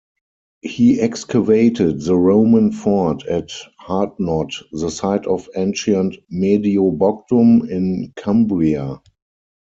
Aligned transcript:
He 0.63 0.99
excavated 0.99 2.01
the 2.01 2.15
Roman 2.17 2.71
fort 2.71 3.23
at 3.27 3.51
Hardknott, 3.79 4.63
the 4.71 4.89
site 4.89 5.27
of 5.27 5.47
ancient 5.55 6.17
"Mediobogdum" 6.33 7.69
in 7.69 8.11
Cumbria. 8.15 8.99